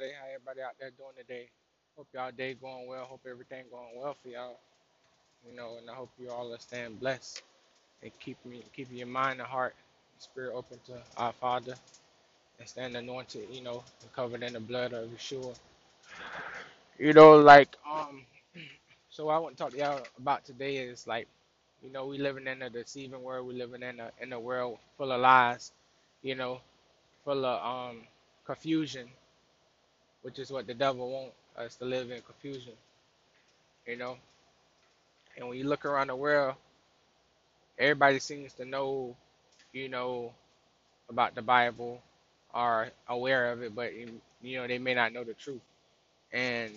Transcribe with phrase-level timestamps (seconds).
[0.00, 0.12] everybody.
[0.20, 1.48] How everybody out there doing today?
[1.96, 3.04] Hope y'all day going well.
[3.04, 4.58] Hope everything going well for y'all.
[5.48, 7.42] You know, and I hope you all are staying blessed
[8.02, 9.74] and keep me keeping your mind and heart,
[10.14, 11.74] and spirit open to our Father
[12.58, 13.48] and stand anointed.
[13.52, 15.56] You know, and covered in the blood of Yeshua.
[16.98, 18.24] You know, like um.
[19.10, 21.28] So what I want to talk to y'all about today is like,
[21.82, 23.48] you know, we living in a deceiving world.
[23.48, 25.72] We living in a in a world full of lies.
[26.22, 26.60] You know,
[27.24, 28.02] full of um
[28.46, 29.08] confusion,
[30.22, 32.72] which is what the devil wants us to live in confusion.
[33.86, 34.16] You know,
[35.36, 36.54] and when you look around the world,
[37.78, 39.16] everybody seems to know,
[39.72, 40.32] you know,
[41.08, 42.00] about the Bible,
[42.54, 44.20] are aware of it, but you
[44.58, 45.60] know they may not know the truth.
[46.32, 46.70] And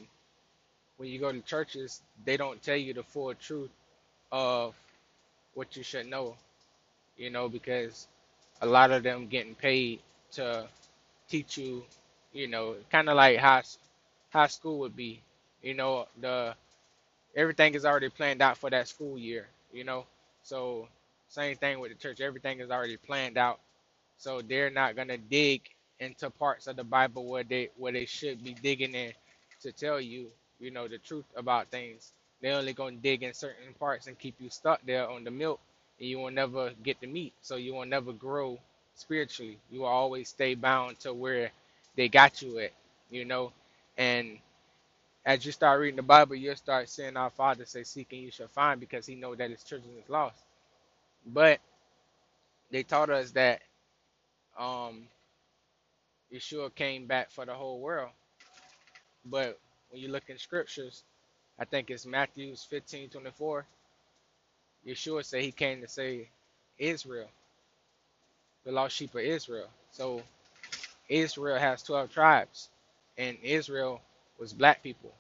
[0.98, 3.72] when you go to churches, they don't tell you the full truth
[4.32, 4.76] of
[5.54, 6.36] what you should know.
[7.18, 8.08] You know, because
[8.62, 10.00] a lot of them getting paid
[10.34, 10.68] to
[11.30, 11.84] teach you,
[12.34, 13.62] you know, kind of like how
[14.32, 15.22] how school would be.
[15.62, 16.56] You know, the
[17.36, 19.48] everything is already planned out for that school year.
[19.74, 20.06] You know,
[20.44, 20.88] so
[21.30, 22.22] same thing with the church.
[22.22, 23.60] Everything is already planned out,
[24.18, 25.62] so they're not gonna dig
[26.00, 29.14] into parts of the Bible where they where they should be digging in
[29.62, 30.28] to tell you,
[30.60, 32.14] you know, the truth about things.
[32.42, 35.60] They're only gonna dig in certain parts and keep you stuck there on the milk,
[36.00, 37.34] and you will never get the meat.
[37.42, 38.60] So you will never grow
[38.96, 39.58] spiritually.
[39.72, 41.52] You will always stay bound to where
[41.96, 42.74] they got you at,
[43.12, 43.54] you know.
[43.98, 44.40] And
[45.26, 48.32] as you start reading the Bible, you'll start seeing our Father say, "Seek and you
[48.32, 50.42] shall find," because He know that His children is lost.
[51.26, 51.60] But
[52.72, 53.62] they taught us that
[54.60, 55.04] um,
[56.34, 58.12] Yeshua came back for the whole world.
[59.26, 61.04] But when you look in scriptures,
[61.60, 63.66] I think it's Matthew's 15 24.
[64.88, 66.28] Yeshua said he came to save
[66.80, 67.30] Israel,
[68.66, 69.68] the lost sheep of Israel.
[69.92, 70.24] So
[71.10, 72.70] Israel has 12 tribes,
[73.18, 74.02] and Israel
[74.40, 75.14] was black people.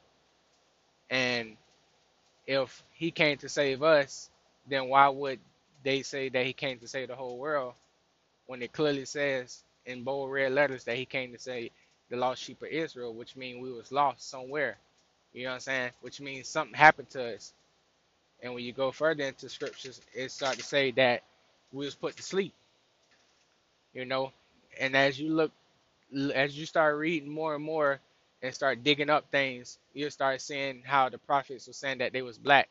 [1.09, 1.57] And
[2.47, 4.29] if he came to save us,
[4.67, 5.39] then why would
[5.83, 7.73] they say that he came to save the whole world
[8.47, 11.71] when it clearly says in bold red letters that he came to save
[12.09, 14.77] the lost sheep of Israel, which means we was lost somewhere.
[15.33, 15.91] You know what I'm saying?
[16.01, 17.53] Which means something happened to us.
[18.41, 21.23] And when you go further into scriptures, it starts to say that
[21.71, 22.53] we was put to sleep.
[23.93, 24.31] You know,
[24.79, 25.51] and as you look,
[26.35, 27.99] as you start reading more and more
[28.43, 32.23] and start digging up things, you'll start seeing how the prophets were saying that they
[32.23, 32.69] was black.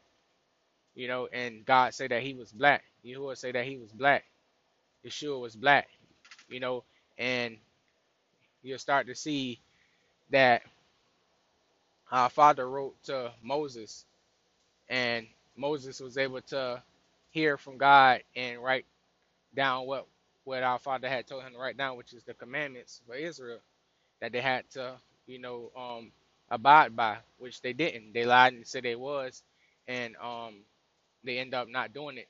[0.95, 2.85] You know, and God said that He was black.
[3.05, 4.25] Yahuwah say that He was black.
[5.07, 5.89] Yeshua was black.
[6.49, 6.85] You know,
[7.19, 7.59] and
[8.63, 9.61] you'll start to see
[10.31, 10.63] that
[12.13, 14.05] our Father wrote to Moses,
[14.89, 15.27] and
[15.57, 16.83] Moses was able to
[17.31, 18.87] hear from God and write
[19.55, 20.07] down what
[20.45, 23.61] what our Father had told him write down, which is the commandments for Israel
[24.21, 24.95] that they had to,
[25.27, 26.13] you know, um,
[26.51, 28.13] abide by, which they didn't.
[28.15, 29.43] They lied and said they was,
[29.89, 30.57] and um,
[31.25, 32.29] they end up not doing it,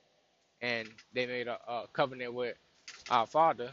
[0.62, 2.56] and they made a, a covenant with
[3.10, 3.72] our Father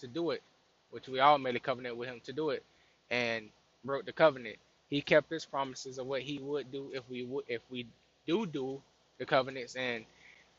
[0.00, 0.42] to do it,
[0.90, 2.64] which we all made a covenant with Him to do it,
[3.10, 3.48] and
[3.84, 4.56] broke the covenant.
[4.90, 7.86] He kept His promises of what He would do if we would, if we
[8.26, 8.82] do do
[9.18, 10.04] the covenants and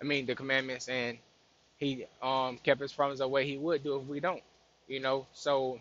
[0.02, 1.18] I mean the commandments, and
[1.82, 4.44] He um kept His promise the way He would do if we don't.
[4.90, 5.80] You know, so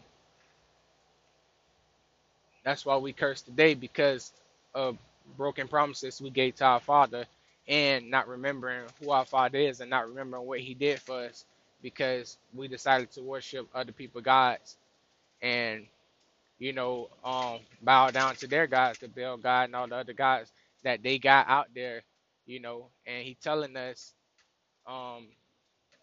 [2.64, 4.32] that's why we curse today because
[4.74, 4.98] of
[5.36, 7.26] broken promises we gave to our Father
[7.68, 11.44] and not remembering who our Father is and not remembering what He did for us
[11.82, 14.76] because we decided to worship other people gods
[15.42, 15.86] and
[16.58, 20.14] you know um bow down to their gods, the Baal God and all the other
[20.14, 20.52] gods
[20.84, 22.02] that they got out there,
[22.46, 24.14] you know, and He telling us
[24.86, 25.26] um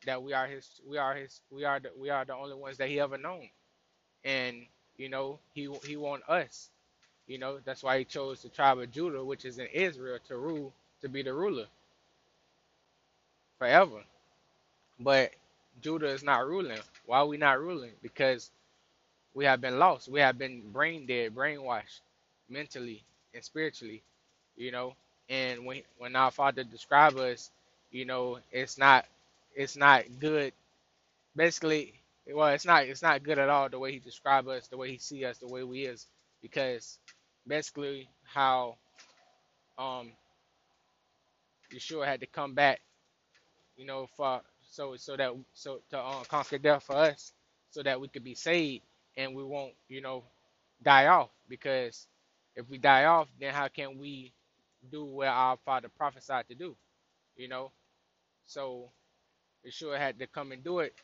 [0.08, 2.80] that we are His, we are His, we are the, we are the only ones
[2.80, 3.50] that He ever known,
[4.26, 4.58] and
[4.98, 6.70] you know He He want us,
[7.28, 10.38] you know, that's why He chose the tribe of Judah, which is in Israel, to
[10.38, 11.66] rule to be the ruler
[13.60, 14.02] forever.
[15.00, 15.32] But
[15.82, 16.80] Judah is not ruling.
[17.06, 17.92] Why are we not ruling?
[18.04, 18.52] Because
[19.36, 20.10] we have been lost.
[20.10, 22.02] We have been brain dead, brainwashed,
[22.50, 23.04] mentally
[23.34, 24.04] and spiritually.
[24.58, 24.96] You know,
[25.30, 27.52] and when when our Father describe us,
[27.92, 29.06] you know, it's not
[29.58, 30.54] it's not good.
[31.36, 31.96] Basically,
[32.34, 34.92] well, it's not it's not good at all the way He describe us, the way
[34.92, 36.08] He see us, the way we is,
[36.42, 37.00] because
[37.48, 38.78] basically how
[39.78, 40.12] um
[41.74, 42.82] Yeshua had to come back,
[43.78, 47.34] you know, for so so that so to uh, conquer death for us,
[47.72, 48.86] so that we could be saved
[49.18, 50.24] and we won't, you know,
[50.84, 51.30] die off.
[51.50, 52.08] Because
[52.56, 54.34] if we die off, then how can we
[54.92, 56.76] do what our Father prophesied to do?
[57.38, 57.72] You know,
[58.46, 58.92] so
[59.68, 60.96] Yeshua had to come and do it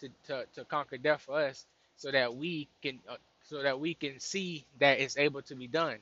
[0.00, 1.66] to to, to conquer death for us,
[1.96, 5.68] so that we can uh, so that we can see that it's able to be
[5.68, 5.98] done.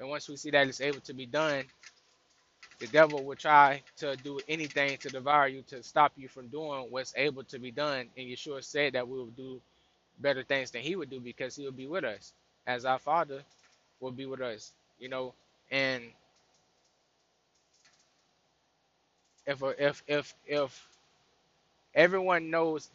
[0.00, 1.64] And once we see that it's able to be done,
[2.80, 6.86] the devil will try to do anything to devour you to stop you from doing
[6.90, 8.08] what's able to be done.
[8.16, 9.60] And Yeshua said that we will do
[10.20, 12.34] better things than he would do because he will be with us,
[12.66, 13.42] as our Father
[14.00, 14.72] will be with us.
[14.98, 15.34] You know,
[15.70, 16.04] and
[19.46, 20.88] if if if if
[21.98, 22.90] everyone knows,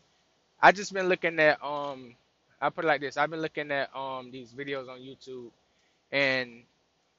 [0.61, 2.15] I just been looking at um,
[2.61, 3.17] I put it like this.
[3.17, 5.51] I've been looking at um these videos on YouTube,
[6.11, 6.63] and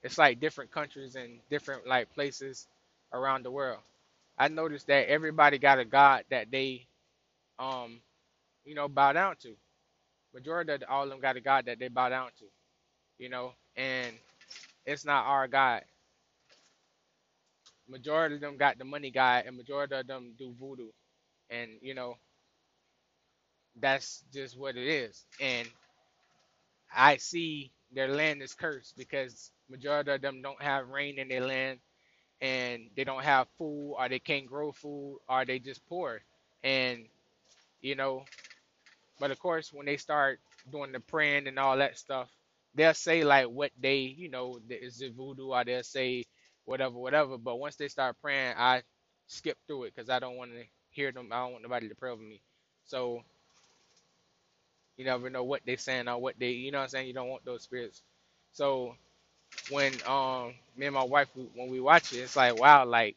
[0.03, 2.69] it's like different countries and different like places
[3.13, 3.81] around the world.
[4.39, 6.87] I noticed that everybody got a God that they
[7.59, 8.01] um
[8.65, 9.55] you know bow down to.
[10.35, 12.47] Majority of all of them got a God that they bow down to,
[13.19, 14.13] you know, and
[14.87, 15.83] it's not our God.
[17.89, 20.89] Majority of them got the money God, and majority of them do voodoo,
[21.63, 22.17] and you know
[23.81, 25.25] that's just what it is.
[25.41, 25.69] And
[26.95, 31.47] I see their land is cursed because majority of them don't have rain in their
[31.47, 31.81] land
[32.43, 36.23] and they don't have food or they can't grow food or they just poor
[36.65, 37.07] and
[37.83, 38.25] you know
[39.21, 40.41] but of course when they start
[40.73, 42.31] doing the praying and all that stuff
[42.75, 46.25] they'll say like what they you know is it voodoo or they'll say
[46.67, 48.83] whatever whatever but once they start praying i
[49.29, 51.97] skip through it because i don't want to hear them i don't want nobody to
[51.97, 52.41] pray over me
[52.87, 53.23] so
[54.99, 57.15] you never know what they're saying or what they you know what i'm saying you
[57.15, 58.03] don't want those spirits
[58.53, 58.95] so
[59.71, 63.17] when um me and my wife when we watch it, it's like wow, like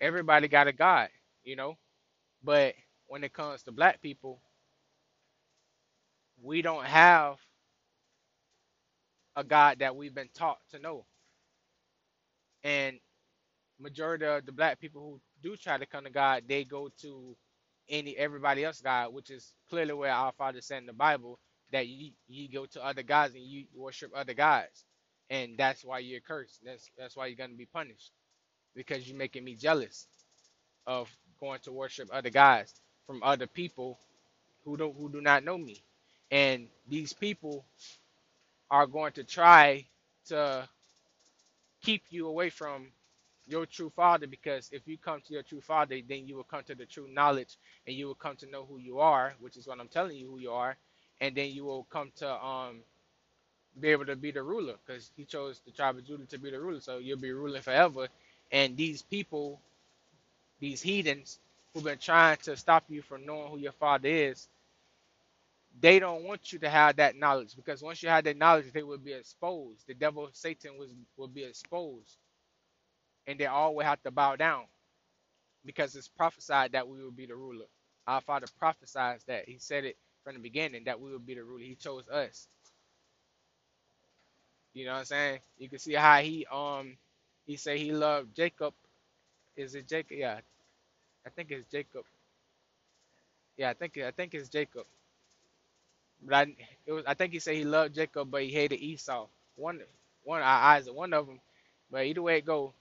[0.00, 1.08] everybody got a God,
[1.44, 1.76] you know.
[2.44, 2.74] But
[3.08, 4.40] when it comes to black people,
[6.42, 7.36] we don't have
[9.36, 11.06] a God that we've been taught to know.
[12.64, 12.98] And
[13.80, 17.36] majority of the black people who do try to come to God, they go to
[17.90, 21.38] any everybody else God, which is clearly where our Father said in the Bible
[21.72, 24.84] that you you go to other gods and you worship other gods.
[25.30, 26.60] And that's why you're cursed.
[26.64, 28.12] That's that's why you're gonna be punished.
[28.76, 30.06] Because you're making me jealous
[30.86, 31.10] of
[31.40, 32.74] going to worship other gods
[33.06, 33.98] from other people
[34.64, 35.82] who don't who do not know me,
[36.30, 37.64] and these people
[38.70, 39.84] are going to try
[40.26, 40.68] to
[41.82, 42.88] keep you away from
[43.48, 46.62] your true father because if you come to your true father then you will come
[46.64, 47.56] to the true knowledge
[47.86, 50.28] and you will come to know who you are which is what i'm telling you
[50.30, 50.76] who you are
[51.20, 52.80] and then you will come to um
[53.80, 56.50] be able to be the ruler because he chose the tribe of Judah to be
[56.50, 56.80] the ruler.
[56.80, 58.08] So you'll be ruling forever.
[58.52, 59.60] And these people,
[60.60, 61.40] these heathens
[61.74, 64.48] who've been trying to stop you from knowing who your father is,
[65.80, 68.82] they don't want you to have that knowledge because once you have that knowledge, they
[68.82, 69.86] will be exposed.
[69.88, 72.16] The devil, Satan, was will be exposed,
[73.26, 74.64] and they all will have to bow down
[75.64, 77.66] because it's prophesied that we will be the ruler.
[78.06, 79.48] Our Father prophesies that.
[79.48, 81.64] He said it from the beginning that we will be the ruler.
[81.64, 82.48] He chose us.
[84.74, 85.40] You know what I'm saying?
[85.58, 86.96] You can see how he um
[87.46, 88.74] he said he loved Jacob.
[89.56, 90.18] Is it Jacob?
[90.18, 90.40] Yeah,
[91.26, 92.04] I think it's Jacob.
[93.58, 94.86] Yeah, I think I think it's Jacob.
[96.22, 99.28] But I it was I think he said he loved Jacob, but he hated Esau.
[99.56, 99.80] One
[100.24, 101.40] one eyes one of them.
[101.90, 102.74] But either way it go,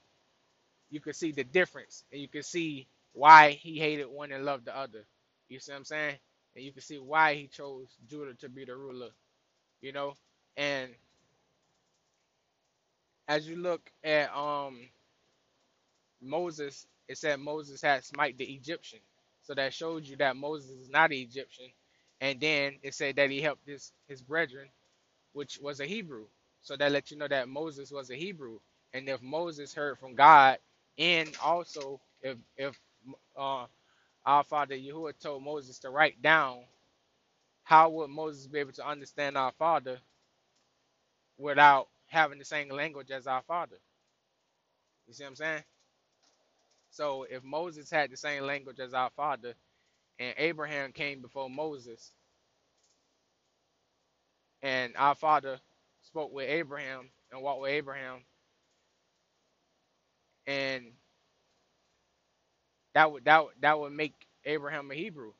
[0.92, 4.66] you can see the difference, and you can see why he hated one and loved
[4.66, 5.06] the other.
[5.50, 6.18] You see what I'm saying?
[6.56, 9.12] And you can see why he chose Judah to be the ruler.
[9.82, 10.16] You know,
[10.58, 10.92] and
[13.28, 14.80] as you look at um
[16.22, 19.02] Moses, it said Moses had smite the Egyptian.
[19.44, 21.68] So that showed you that Moses is not an Egyptian.
[22.22, 24.70] And then it said that he helped his, his brethren,
[25.34, 26.26] which was a Hebrew.
[26.62, 28.60] So that let you know that Moses was a Hebrew.
[28.94, 30.60] And if Moses heard from God,
[31.00, 32.80] and also if if
[33.38, 33.66] uh,
[34.26, 36.60] our father Yahuwah told Moses to write down,
[37.64, 40.00] how would Moses be able to understand our father
[41.38, 43.78] without having the same language as our father.
[45.08, 45.64] You see what I'm saying?
[46.92, 49.54] So if Moses had the same language as our father,
[50.20, 52.12] and Abraham came before Moses,
[54.64, 55.60] and our father
[56.04, 58.20] spoke with Abraham and walked with Abraham,
[60.48, 60.86] and
[62.96, 65.34] that would that that would make Abraham a Hebrew.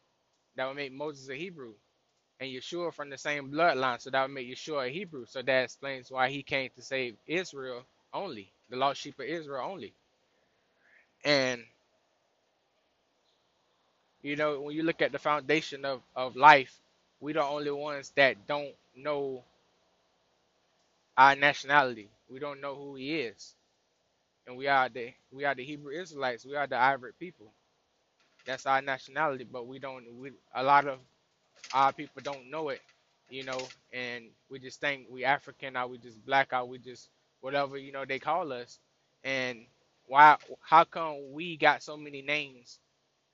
[0.58, 1.74] That would make Moses a Hebrew
[2.40, 5.26] and Yeshua from the same bloodline, so that would make Yeshua a Hebrew.
[5.28, 9.70] So that explains why he came to save Israel only, the lost sheep of Israel
[9.70, 9.94] only.
[11.26, 11.64] And
[14.24, 16.78] you know, when you look at the foundation of, of life,
[17.22, 19.44] we the only ones that don't know
[21.18, 22.10] our nationality.
[22.30, 23.56] We don't know who he is.
[24.48, 26.46] And we are the we are the Hebrew Israelites.
[26.46, 27.54] We are the Ivri people.
[28.46, 31.00] That's our nationality, but we don't we a lot of
[31.74, 32.82] our people don't know it
[33.30, 33.60] you know,
[33.94, 37.10] and we just think we African or we just black or we just
[37.42, 38.80] whatever, you know, they call us.
[39.24, 39.66] And
[40.08, 42.80] why how come we got so many names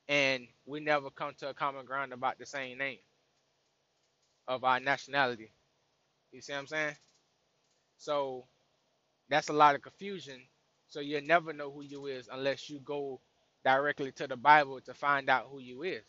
[0.09, 2.99] and we never come to a common ground about the same name
[4.47, 5.51] of our nationality?
[6.31, 6.95] You see what I'm saying?
[7.97, 8.45] So
[9.29, 10.41] that's a lot of confusion.
[10.89, 13.21] So you'll never know who you is unless you go
[13.65, 16.05] directly to the Bible to find out who you is.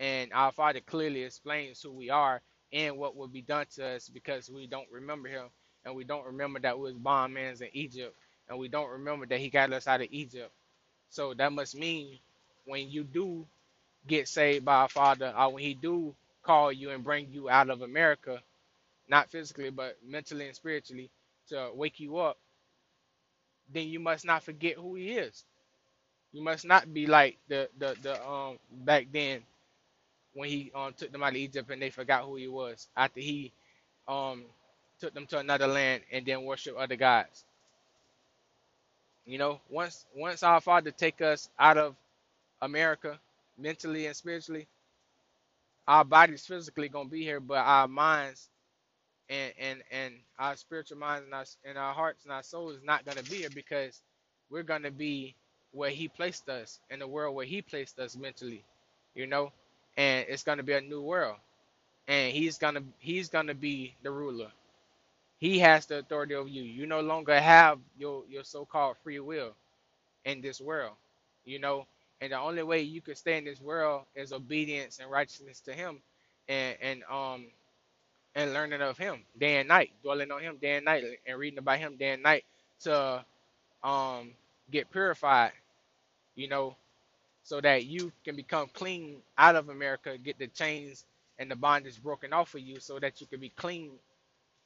[0.00, 4.10] And our Father clearly explains who we are and what will be done to us
[4.10, 5.46] because we don't remember him
[5.86, 8.16] and we don't remember that we was bondmen in Egypt
[8.50, 10.52] and we don't remember that he got us out of Egypt.
[11.10, 12.18] So that must mean
[12.66, 13.46] when you do
[14.06, 17.70] get saved by our Father or when he do call you and bring you out
[17.70, 18.40] of America,
[19.08, 21.10] not physically but mentally and spiritually
[21.48, 22.38] to wake you up,
[23.72, 25.44] then you must not forget who he is.
[26.32, 29.42] You must not be like the the, the um back then
[30.34, 33.20] when he um took them out of Egypt and they forgot who he was after
[33.20, 33.52] he
[34.08, 34.44] um
[35.00, 37.44] took them to another land and then worship other gods.
[39.26, 41.96] You know, once once our Father take us out of
[42.62, 43.18] America
[43.58, 44.68] mentally and spiritually,
[45.88, 48.48] our bodies physically gonna be here, but our minds
[49.30, 52.84] and and and our spiritual minds and our and our hearts and our souls is
[52.84, 54.02] not gonna be here because
[54.50, 55.34] we're gonna be
[55.72, 58.64] where He placed us in the world where He placed us mentally,
[59.14, 59.52] you know,
[59.96, 61.36] and it's gonna be a new world,
[62.08, 64.50] and He's gonna He's gonna be the ruler.
[65.38, 66.62] He has the authority over you.
[66.62, 69.54] You no longer have your your so-called free will
[70.24, 70.94] in this world,
[71.46, 71.86] you know.
[72.20, 75.74] And the only way you can stay in this world is obedience and righteousness to
[75.74, 76.00] Him,
[76.48, 77.46] and and um
[78.36, 81.60] and learning of Him day and night, dwelling on Him day and night, and reading
[81.60, 82.44] about Him day and night
[82.82, 83.24] to
[83.84, 84.32] um
[84.70, 85.52] get purified,
[86.36, 86.76] you know,
[87.44, 91.06] so that you can become clean out of America, get the chains
[91.38, 93.92] and the bondage broken off of you, so that you can be clean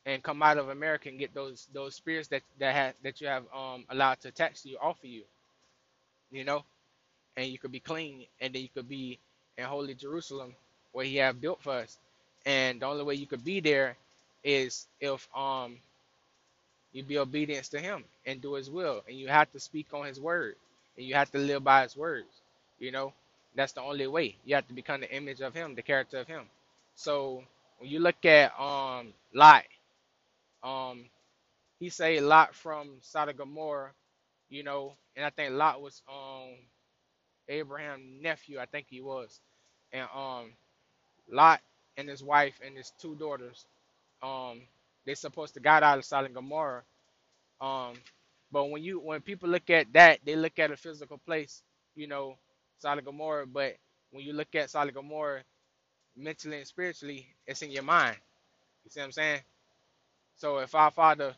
[0.06, 3.28] and come out of America and get those those spirits that that have that you
[3.28, 5.24] have um allowed to attach to you off of you,
[6.32, 6.64] you know,
[7.36, 9.18] and you could be clean, and then you could be
[9.58, 10.54] in holy Jerusalem
[10.92, 11.98] where He have built for us.
[12.46, 13.96] And the only way you could be there
[14.44, 15.78] is if um
[16.92, 20.06] you be obedience to Him and do His will, and you have to speak on
[20.06, 20.56] His word,
[20.96, 22.28] and you have to live by His words.
[22.78, 23.12] You know,
[23.56, 24.36] that's the only way.
[24.44, 26.44] You have to become the image of Him, the character of Him.
[26.96, 27.44] So
[27.78, 29.64] when you look at um Lot,
[30.62, 31.06] um
[31.80, 33.92] he say Lot from Sodom Gomorrah,
[34.50, 36.56] you know, and I think Lot was um
[37.48, 39.40] Abraham's nephew, I think he was.
[39.92, 40.52] And um
[41.30, 41.60] Lot
[41.96, 43.66] and his wife and his two daughters,
[44.22, 44.62] um,
[45.06, 46.82] they supposed to got out of Sodom and Gomorrah.
[47.60, 47.94] Um,
[48.52, 51.62] but when you when people look at that, they look at a physical place,
[51.96, 52.36] you know,
[52.78, 53.46] Sodom and Gomorrah.
[53.46, 53.76] But
[54.12, 55.42] when you look at Sodom and Gomorrah
[56.16, 58.16] mentally and spiritually, it's in your mind.
[58.84, 59.40] You see what I'm saying?
[60.36, 61.34] So if our father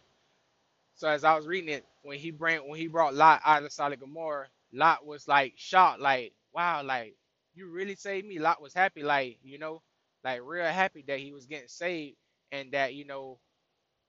[0.97, 3.73] So as I was reading it, when he bring when he brought Lot out of
[3.73, 7.17] Sodom and Gomorrah, Lot was like shocked, like, wow, like
[7.55, 8.39] you really saved me.
[8.39, 9.83] Lot was happy, like, you know,
[10.25, 12.17] like real happy that he was getting saved
[12.53, 13.39] and that, you know,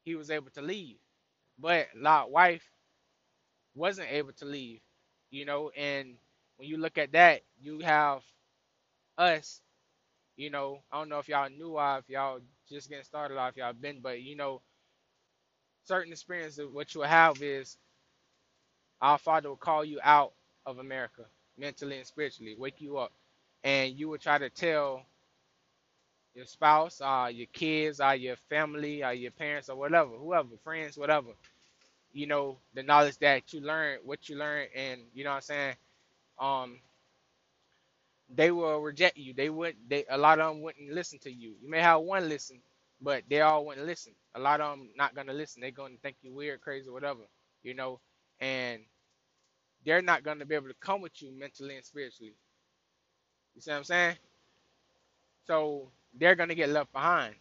[0.05, 0.97] he was able to leave.
[1.59, 2.63] But Lot wife
[3.75, 4.81] wasn't able to leave,
[5.31, 6.15] you know, and
[6.57, 8.23] when you look at that, you have
[9.17, 9.61] us,
[10.37, 12.39] you know, I don't know if y'all knew or if y'all
[12.69, 14.61] just getting started off, y'all been, but you know,
[15.85, 17.77] certain experiences what you'll have is
[19.01, 20.33] our Father will call you out
[20.65, 21.23] of America
[21.57, 23.11] mentally and spiritually, wake you up,
[23.63, 25.03] and you will try to tell
[26.35, 30.97] your spouse, or your kids, or your family, or your parents, or whatever, whoever, friends,
[30.97, 31.29] whatever,
[32.13, 35.41] you know, the knowledge that you learn, what you learn, and you know what I'm
[35.43, 35.75] saying.
[36.39, 36.79] Um,
[38.33, 39.33] they will reject you.
[39.33, 39.75] They would.
[39.87, 41.55] They a lot of them wouldn't listen to you.
[41.61, 42.59] You may have one listen,
[43.01, 44.13] but they all wouldn't listen.
[44.35, 45.61] A lot of them not gonna listen.
[45.61, 47.21] They're gonna think you weird, crazy, whatever,
[47.63, 47.99] you know,
[48.39, 48.81] and
[49.85, 52.35] they're not gonna be able to come with you mentally and spiritually.
[53.55, 54.17] You see what I'm saying?
[55.47, 57.35] So they're gonna get left behind.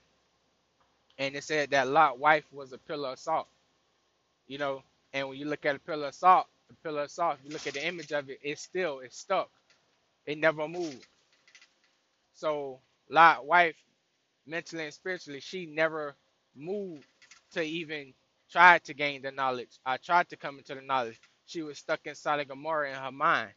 [1.18, 3.48] And it said that Lot wife was a pillar of salt,
[4.48, 4.82] you know.
[5.14, 7.52] And when you look at a pillar of salt, the pillar of salt, if you
[7.52, 9.50] look at the image of it, it's still it's stuck.
[10.26, 11.06] It never moved.
[12.34, 13.76] So Lot wife,
[14.46, 16.16] mentally and spiritually, she never
[16.56, 17.04] moved
[17.52, 18.14] to even
[18.50, 19.78] try to gain the knowledge.
[19.86, 21.20] I tried to come into the knowledge.
[21.46, 23.50] She was stuck inside of Gomorrah in her mind.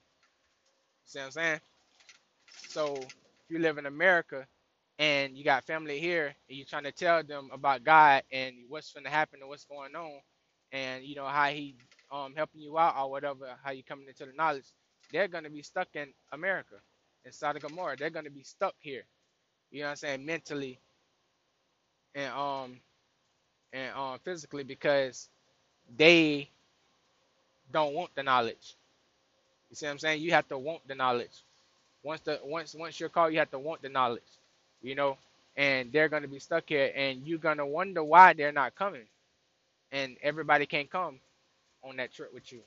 [1.06, 1.62] See what I'm saying?
[2.70, 4.48] So if you live in America
[5.00, 8.94] and you got family here and you're trying to tell them about God and what's
[8.94, 10.20] going to happen and what's going on
[10.72, 11.76] and you know how he
[12.12, 14.66] um helping you out or whatever, how you coming into the knowledge,
[15.12, 16.76] they're gonna be stuck in America,
[17.26, 17.96] in Sodom Gomorrah.
[17.98, 19.04] They're gonna be stuck here.
[19.72, 20.26] You know what I'm saying?
[20.26, 20.80] Mentally
[22.16, 22.78] and um
[23.74, 25.30] and um physically because
[25.98, 26.50] they
[27.72, 28.76] don't want the knowledge.
[29.70, 30.22] You see what I'm saying?
[30.22, 31.44] You have to want the knowledge.
[32.04, 34.24] Once the once once you're called, you have to want the knowledge.
[34.82, 35.18] You know,
[35.58, 39.08] and they're gonna be stuck here, and you're gonna wonder why they're not coming,
[39.92, 41.20] and everybody can't come
[41.84, 42.62] on that trip with you.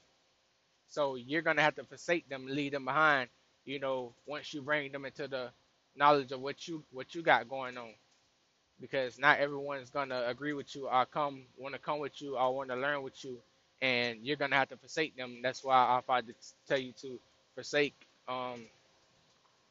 [0.88, 3.31] So you're gonna have to forsake them, leave them behind.
[3.65, 5.50] You know, once you bring them into the
[5.97, 7.95] knowledge of what you what you got going on,
[8.81, 12.55] because not everyone's gonna agree with you or come want to come with you or
[12.57, 13.38] want to learn with you,
[13.83, 15.41] and you're gonna have to forsake them.
[15.43, 16.35] That's why our Father
[16.69, 17.21] tell you to
[17.55, 17.95] forsake
[18.29, 18.67] um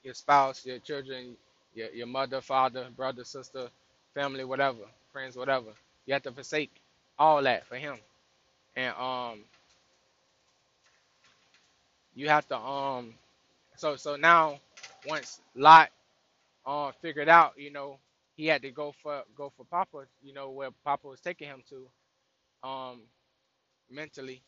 [0.04, 1.38] your spouse, your children,
[1.78, 3.70] your your mother, father, brother, sister,
[4.16, 5.72] family, whatever, friends, whatever.
[6.08, 6.72] You have to forsake
[7.20, 7.98] all that for Him,
[8.76, 9.46] and um
[12.16, 13.16] you have to um
[13.78, 14.60] so so now
[15.08, 15.92] once Lot
[16.66, 18.00] um figured out you know
[18.38, 21.64] he had to go for go for Papa you know where Papa was taking him
[21.70, 22.06] to
[22.68, 23.02] um
[23.92, 24.42] mentally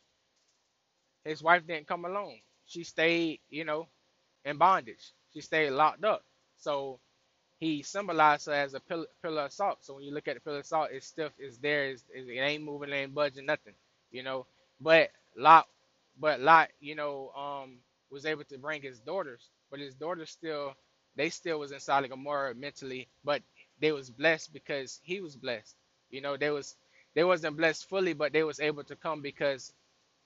[1.25, 2.37] his wife didn't come along.
[2.67, 3.87] She stayed you know
[4.45, 5.13] in bondage.
[5.33, 6.23] She stayed locked up.
[6.57, 6.99] So
[7.59, 9.79] he symbolized her as a pillar, pillar of salt.
[9.81, 12.39] So when you look at the pillar of salt, it's stiff, it's there, it's, it
[12.39, 13.73] ain't moving, it ain't budging, nothing,
[14.11, 14.45] you know.
[14.81, 15.67] But Lot,
[16.19, 17.77] but Lot, you know, um,
[18.11, 20.73] was able to bring his daughters, but his daughters still,
[21.17, 23.41] they still was in Sodom and Gomorrah mentally, but
[23.81, 25.75] they was blessed because he was blessed.
[26.11, 26.75] You know, they was
[27.15, 29.73] they wasn't blessed fully, but they was able to come because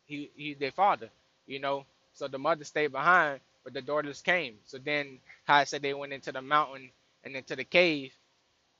[0.05, 1.09] he he their father,
[1.47, 1.85] you know.
[2.13, 4.55] So the mother stayed behind, but the daughters came.
[4.65, 6.91] So then how I said they went into the mountain
[7.25, 8.13] and then to the cave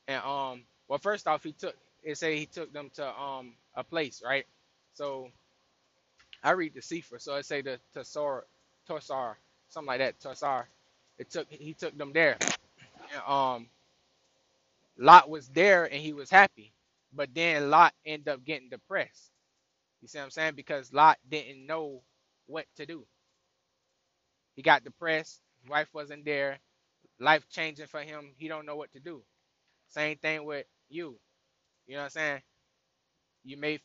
[0.08, 3.84] and um well first off he took it say he took them to um a
[3.84, 4.46] place, right?
[4.94, 5.30] So
[6.44, 8.42] I read the Sefer, so I say the Tosar
[8.88, 9.36] Tosar,
[9.68, 10.66] something like that, Tosar.
[11.18, 12.38] It took he took them there.
[12.96, 13.68] And, um
[14.98, 16.72] Lot was there and he was happy.
[17.14, 19.30] But then Lot ended up getting depressed.
[20.02, 20.54] You see what I'm saying?
[20.56, 22.02] Because Lot didn't know
[22.46, 23.04] what to do.
[24.56, 25.40] He got depressed.
[25.62, 26.58] His wife wasn't there.
[27.20, 28.32] Life changing for him.
[28.36, 29.22] He don't know what to do.
[29.88, 31.18] Same thing with you.
[31.86, 32.42] You know what I'm saying?
[33.44, 33.80] You may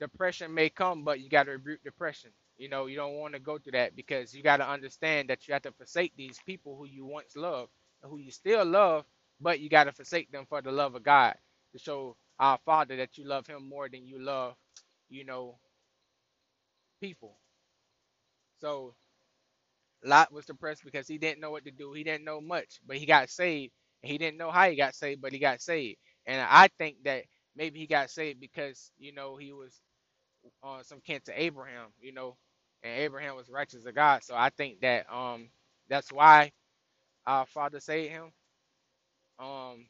[0.00, 2.32] depression may come, but you got to rebuke depression.
[2.58, 5.48] You know, you don't want to go through that because you got to understand that
[5.48, 7.70] you have to forsake these people who you once loved
[8.02, 9.06] and who you still love,
[9.40, 11.36] but you got to forsake them for the love of God
[11.72, 14.56] to show our Father that you love Him more than you love,
[15.10, 15.58] you know,
[17.00, 17.38] people.
[18.60, 18.94] So
[20.04, 21.92] Lot was depressed because he didn't know what to do.
[21.92, 23.72] He didn't know much, but he got saved.
[24.02, 25.98] He didn't know how he got saved, but he got saved.
[26.26, 27.24] And I think that
[27.56, 29.80] maybe he got saved because you know he was
[30.64, 32.36] uh, some kin to Abraham, you know,
[32.82, 34.24] and Abraham was righteous of God.
[34.24, 35.50] So I think that um
[35.88, 36.52] that's why
[37.26, 38.32] our father saved him.
[39.40, 39.86] Um,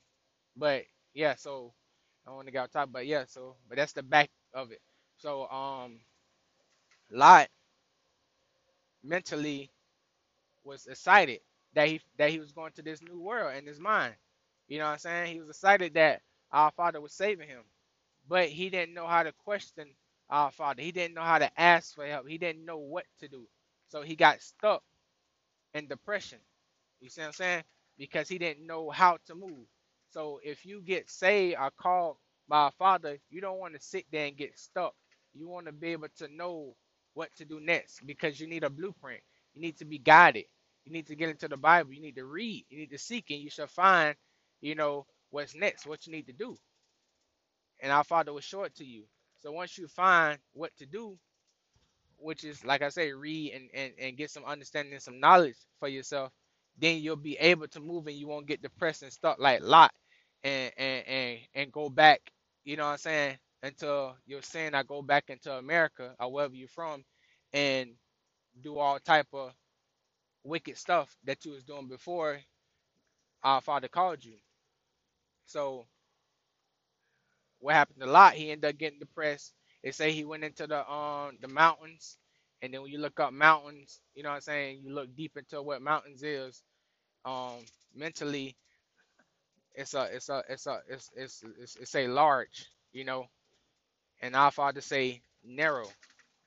[0.57, 1.75] but yeah, so
[2.27, 4.81] I want to get off top, but yeah, so but that's the back of it.
[5.19, 6.01] So um,
[7.11, 7.49] Lot
[9.05, 9.71] mentally
[10.65, 11.41] was excited
[11.75, 14.15] that he that he was going to this new world in his mind.
[14.69, 15.35] You know what I'm saying?
[15.35, 16.23] He was excited that
[16.53, 17.63] our father was saving him.
[18.29, 19.89] But he didn't know how to question
[20.31, 20.83] our father.
[20.83, 22.29] He didn't know how to ask for help.
[22.29, 23.47] He didn't know what to do.
[23.89, 24.83] So he got stuck
[25.75, 26.39] in depression.
[27.01, 27.65] You see what I'm saying?
[27.99, 29.67] Because he didn't know how to move.
[30.11, 32.17] So if you get saved or called
[32.49, 34.95] by a father, you don't want to sit there and get stuck.
[35.35, 36.75] You want to be able to know
[37.15, 39.23] what to do next because you need a blueprint.
[39.55, 40.45] You need to be guided.
[40.85, 41.93] You need to get into the Bible.
[41.95, 42.67] You need to read.
[42.71, 44.17] You need to seek, and you shall find,
[44.61, 46.57] you know, what's next, what you need to do.
[47.81, 49.05] And our Father will show it to you.
[49.41, 51.19] So once you find what to do,
[52.19, 55.57] which is like I say, read and, and, and get some understanding and some knowledge
[55.81, 56.33] for yourself,
[56.79, 59.93] then you'll be able to move and you won't get depressed and stuck like Lot
[60.45, 62.21] and and and, and go back,
[62.65, 66.55] you know what I'm saying, until you're saying I go back into America or wherever
[66.55, 67.05] you're from
[67.53, 67.91] and
[68.63, 69.53] do all type of
[70.45, 72.41] wicked stuff that you was doing before
[73.45, 74.35] our father called you.
[75.47, 75.87] So
[77.61, 79.55] what happened a lot, he ended up getting depressed.
[79.85, 82.19] They say he went into the um the mountains,
[82.63, 85.37] and then when you look up mountains, you know what I'm saying, you look deep
[85.39, 86.63] into what mountains is.
[87.25, 87.59] Um,
[87.95, 88.57] mentally,
[89.75, 93.27] it's a it's a it's a it's it's it's, it's a large, you know,
[94.23, 95.89] and our father say narrow,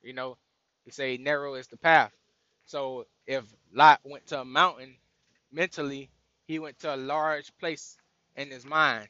[0.02, 0.36] you know,
[0.86, 2.12] he say narrow is the path.
[2.66, 3.44] So if
[3.74, 4.96] Lot went to a mountain
[5.52, 6.10] mentally,
[6.48, 7.98] he went to a large place
[8.36, 9.08] in his mind.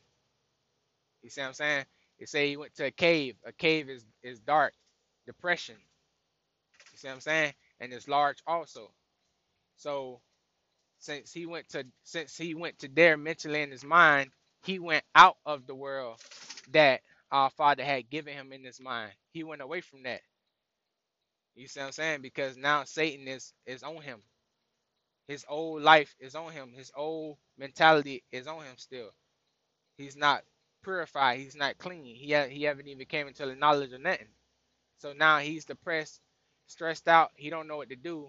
[1.23, 1.85] You see what I'm saying?
[2.19, 3.37] He say he went to a cave.
[3.47, 4.75] A cave is is dark,
[5.27, 5.77] depression.
[6.93, 7.55] You see what I'm saying?
[7.81, 8.93] And it's large also.
[9.77, 10.21] So
[10.99, 14.31] since he went to since he went to there mentally in his mind,
[14.65, 16.21] he went out of the world
[16.73, 19.13] that our Father had given him in his mind.
[19.33, 20.23] He went away from that.
[21.57, 22.23] You see what I'm saying?
[22.23, 24.23] Because now Satan is is on him.
[25.29, 26.73] His old life is on him.
[26.77, 29.11] His old mentality is on him still.
[29.99, 30.45] He's not
[30.85, 31.41] purified.
[31.41, 32.05] He's not clean.
[32.17, 34.29] He ha- he haven't even came into the knowledge of nothing.
[34.99, 36.21] So now he's depressed,
[36.69, 37.33] stressed out.
[37.37, 38.29] He don't know what to do.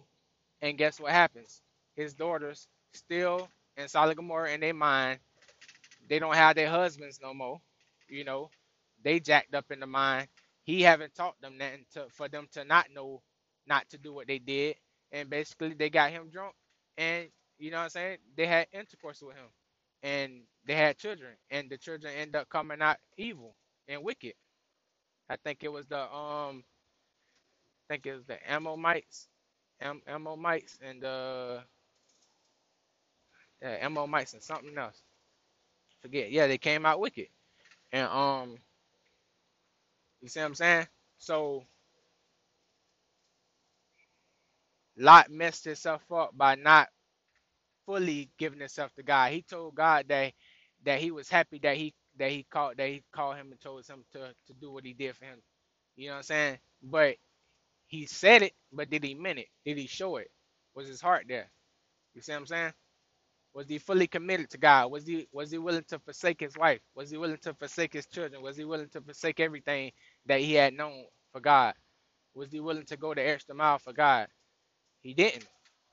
[0.61, 1.61] And guess what happens?
[1.95, 5.19] His daughters still in Sodom Gomorrah in their mind.
[6.09, 7.61] They don't have their husbands no more.
[8.09, 8.51] You know,
[9.03, 10.27] they jacked up in the mind.
[10.67, 13.23] He haven't taught them nothing to, for them to not know
[13.67, 14.77] not to do what they did.
[15.13, 16.55] And basically they got him drunk
[16.97, 18.19] and you know what I'm saying?
[18.37, 19.47] They had intercourse with him.
[20.03, 21.33] And they had children.
[21.51, 23.55] And the children end up coming out evil
[23.89, 24.35] and wicked.
[25.29, 26.63] I think it was the um
[27.89, 29.29] I think it was the Ammonites,
[29.81, 31.59] Am- Ammonites and uh
[33.61, 35.03] yeah, Ammonites and something else.
[36.01, 36.31] Forget.
[36.31, 37.29] Yeah, they came out wicked.
[37.93, 38.57] And um
[40.21, 40.87] you see what I'm saying?
[41.19, 41.63] So
[44.97, 46.89] Lot messed himself up by not
[47.85, 49.33] fully giving himself to God.
[49.33, 50.33] He told God that
[50.85, 53.87] that he was happy that he that he called that he called him and told
[53.87, 55.39] him to to do what he did for him.
[55.97, 56.59] You know what I'm saying?
[56.83, 57.17] But
[57.87, 59.47] he said it, but did he mean it?
[59.65, 60.31] Did he show it?
[60.75, 61.49] Was his heart there?
[62.15, 62.73] You see what I'm saying?
[63.57, 64.91] Was he fully committed to God?
[64.91, 66.79] Was he was he willing to forsake his wife?
[66.95, 68.43] Was he willing to forsake his children?
[68.43, 69.93] Was he willing to forsake everything
[70.27, 71.73] that he had known for God?
[72.35, 74.27] Was he willing to go the extra mile for God?
[75.01, 75.47] He didn't,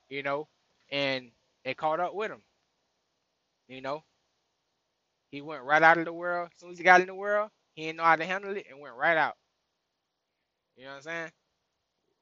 [0.09, 0.47] you know,
[0.91, 1.31] and
[1.63, 2.43] it caught up with him.
[3.67, 4.03] You know,
[5.31, 6.51] he went right out of the world.
[6.53, 8.67] As soon as he got in the world, he didn't know how to handle it
[8.69, 9.37] and went right out.
[10.77, 11.31] You know what I'm saying?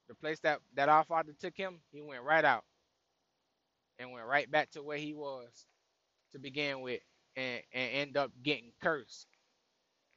[0.08, 2.64] The place that that our father took him, he went right out
[4.00, 5.66] and went right back to where he was
[6.34, 7.02] to begin with,
[7.38, 9.28] and and end up getting cursed.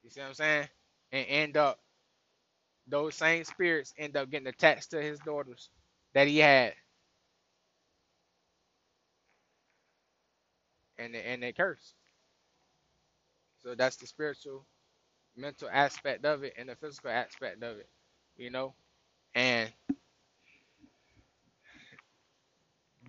[0.04, 0.68] You see what I'm saying?
[1.12, 1.80] And end up
[2.88, 5.70] those same spirits end up getting attached to his daughters
[6.14, 6.74] that he had,
[10.98, 11.94] and they, and they curse.
[13.62, 14.66] So that's the spiritual,
[15.36, 17.88] mental aspect of it, and the physical aspect of it.
[18.36, 18.74] You know,
[19.34, 19.72] and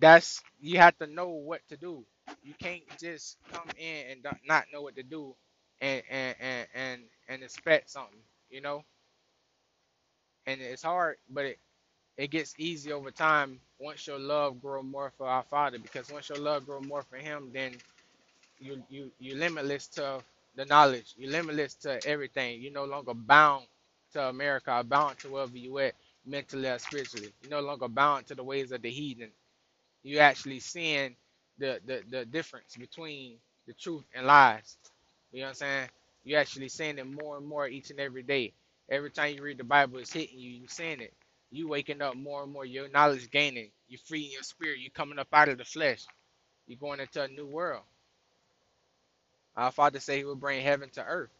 [0.00, 2.04] that's you have to know what to do.
[2.44, 5.34] You can't just come in and not know what to do,
[5.80, 8.20] and and and and, and expect something.
[8.50, 8.84] You know,
[10.46, 11.58] and it's hard, but it
[12.18, 15.78] it gets easy over time once your love grow more for our Father.
[15.78, 17.72] Because once your love grow more for Him, then
[18.60, 20.20] you you you limitless to
[20.56, 21.14] the knowledge.
[21.16, 22.62] You limitless to everything.
[22.62, 23.66] You no longer bound
[24.12, 25.94] to America, bound to wherever you at
[26.26, 27.32] mentally or spiritually.
[27.42, 29.30] You no longer bound to the ways of the heathen.
[30.04, 31.16] You actually seeing
[31.58, 34.78] the the, the difference between the truth and lies.
[35.32, 35.88] You know what I'm saying?
[36.24, 38.54] You actually seeing it more and more each and every day.
[38.90, 40.50] Every time you read the Bible, it's hitting you.
[40.50, 41.14] You're seeing it.
[41.52, 42.64] You waking up more and more.
[42.66, 43.70] Your knowledge gaining.
[43.88, 44.80] You're freeing your spirit.
[44.80, 46.04] You're coming up out of the flesh.
[46.66, 47.84] You're going into a new world.
[49.56, 51.30] Our Father said He will bring heaven to earth.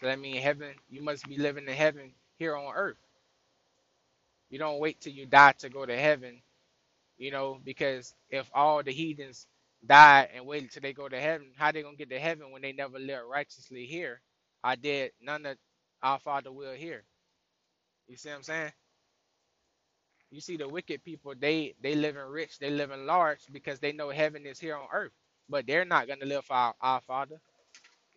[0.00, 0.74] So that means heaven.
[0.90, 2.98] You must be living in heaven here on earth.
[4.50, 6.40] You don't wait till you die to go to heaven.
[7.18, 9.46] You know, because if all the heathens
[9.86, 12.62] die and wait until they go to heaven, how they gonna get to heaven when
[12.62, 14.20] they never lived righteously here?
[14.64, 15.58] I did none of
[16.02, 17.04] our Father will here.
[18.08, 18.72] You see what I'm saying?
[20.30, 24.10] You see the wicked people, they they living rich, they living large because they know
[24.10, 25.12] heaven is here on earth.
[25.48, 27.40] But they're not gonna live for our, our Father.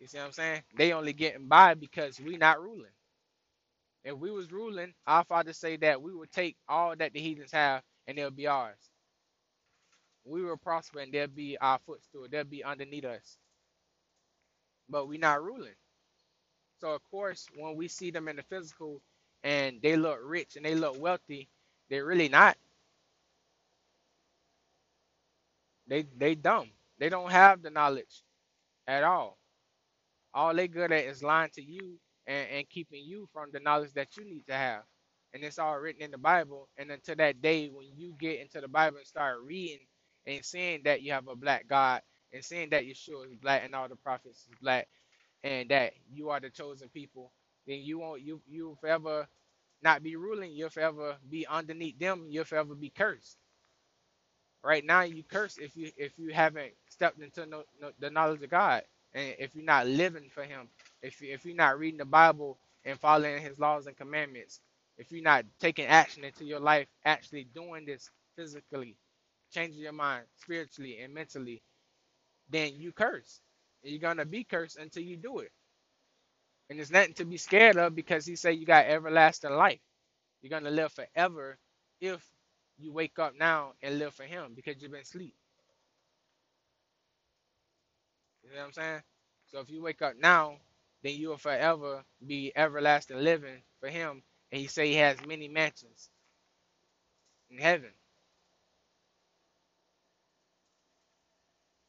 [0.00, 0.62] You see what I'm saying?
[0.76, 2.92] They only getting by because we not ruling.
[4.04, 7.52] If we was ruling, our Father say that we would take all that the heathens
[7.52, 8.78] have and they'll be ours.
[10.24, 12.26] We will prosper and they'll be our footstool.
[12.30, 13.38] They'll be underneath us.
[14.88, 15.74] But we're not ruling.
[16.80, 19.02] So of course, when we see them in the physical
[19.44, 21.48] and they look rich and they look wealthy,
[21.90, 22.56] they're really not.
[25.88, 26.70] They they dumb.
[26.98, 28.22] They don't have the knowledge
[28.88, 29.38] at all.
[30.34, 33.92] All they good at is lying to you and, and keeping you from the knowledge
[33.94, 34.82] that you need to have.
[35.34, 36.68] And it's all written in the Bible.
[36.78, 39.80] And until that day when you get into the Bible and start reading
[40.26, 43.74] and seeing that you have a black God and seeing that Yeshua is black and
[43.74, 44.88] all the prophets is black
[45.44, 47.32] and that you are the chosen people,
[47.66, 49.26] then you won't you you forever
[49.82, 53.36] not be ruling, you'll forever be underneath them, you'll forever be cursed.
[54.64, 58.42] Right now you curse if you if you haven't stepped into no, no, the knowledge
[58.42, 58.82] of God
[59.14, 60.68] and if you're not living for him,
[61.02, 64.60] if you if you're not reading the Bible and following his laws and commandments,
[64.98, 68.96] if you're not taking action into your life, actually doing this physically,
[69.52, 71.62] changing your mind spiritually and mentally,
[72.50, 73.40] then you curse.
[73.84, 75.52] And you're gonna be cursed until you do it.
[76.70, 79.80] And there's nothing to be scared of because he said you got everlasting life.
[80.42, 81.58] You're gonna live forever
[82.00, 82.24] if
[82.78, 85.34] you wake up now and live for him because you've been asleep.
[88.44, 89.02] You know what I'm saying?
[89.52, 90.56] So if you wake up now,
[91.04, 94.22] then you will forever be everlasting living for him.
[94.52, 96.10] And he say he has many mansions
[97.50, 97.90] in heaven.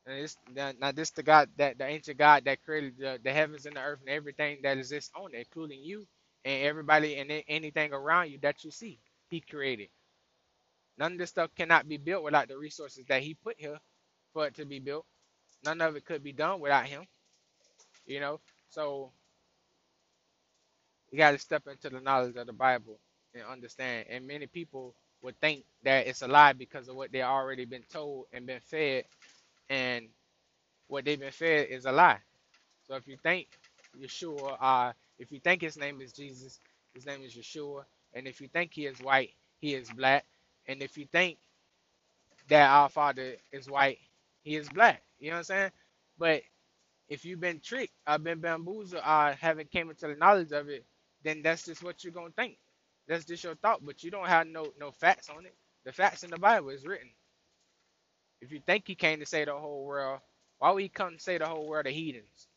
[0.07, 0.17] And
[0.55, 3.77] now now this the God that the ancient God that created the, the heavens and
[3.77, 6.07] the earth and everything that exists on it, including you
[6.45, 8.99] and everybody and anything around you that you see.
[9.29, 9.89] He created.
[10.99, 13.79] None of this stuff cannot be built without the resources that he put here
[14.33, 15.05] for it to be built.
[15.65, 17.03] None of it could be done without him.
[18.05, 18.41] You know?
[18.69, 19.11] So
[21.11, 22.99] you gotta step into the knowledge of the Bible
[23.35, 24.07] and understand.
[24.09, 27.83] And many people would think that it's a lie because of what they already been
[27.91, 29.05] told and been fed
[29.69, 30.07] and
[30.87, 32.19] what they've been fed is a lie.
[32.87, 33.47] So if you think
[33.99, 36.59] Yeshua, uh, if you think his name is Jesus,
[36.93, 40.25] his name is Yeshua, and if you think he is white, he is black,
[40.67, 41.37] and if you think
[42.49, 43.99] that our Father is white,
[44.43, 45.03] he is black.
[45.19, 45.71] You know what I'm saying?
[46.19, 46.43] But
[47.09, 50.85] if you've been tricked, I've been bamboozled, I haven't came into the knowledge of it,
[51.23, 52.57] then that's just what you're gonna think.
[53.07, 55.55] That's just your thought, but you don't have no no facts on it.
[55.85, 57.09] The facts in the Bible is written.
[58.43, 60.19] If you think he came to save the whole world,
[60.59, 62.49] why would he come to save the whole world of heathens?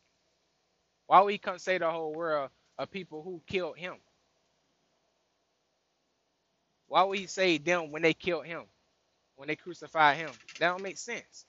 [1.06, 3.94] Why would he come to save the whole world of people who killed him?
[6.88, 8.64] Why would he save them when they killed him?
[9.36, 10.30] When they crucified him?
[10.58, 11.46] That don't make sense.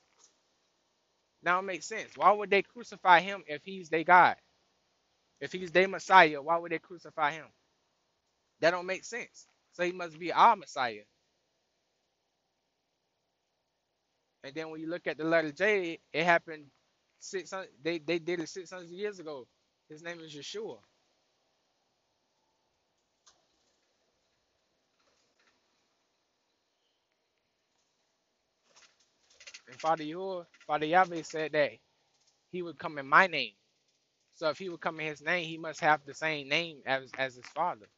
[1.42, 2.16] That don't make sense.
[2.16, 4.36] Why would they crucify him if he's their God?
[5.40, 7.46] If he's their Messiah, why would they crucify him?
[8.60, 9.48] That don't make sense.
[9.72, 11.02] So he must be our Messiah.
[14.48, 16.66] And then when you look at the letter J, it happened
[17.20, 17.70] six hundred.
[17.84, 19.48] They they did it six hundred years ago.
[19.90, 20.78] His name is Yeshua.
[29.68, 31.72] And Father Yahuwah, Father Yahweh said that
[32.52, 33.52] he would come in my name.
[34.34, 37.10] So if he would come in his name, he must have the same name as
[37.18, 37.88] as his father.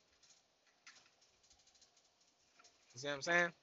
[2.94, 3.59] You see what I'm saying?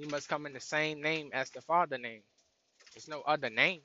[0.00, 2.22] He must come in the same name as the father name.
[2.94, 3.82] There's no other name.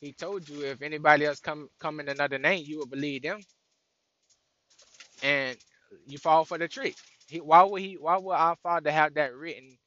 [0.00, 3.40] He told you if anybody else come come in another name, you will believe them,
[5.22, 5.56] and
[6.06, 6.96] you fall for the trick.
[7.28, 7.94] He, why would he?
[7.94, 9.78] Why would our Father have that written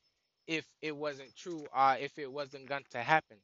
[0.47, 3.38] if it wasn't true or if it wasn't going to happen?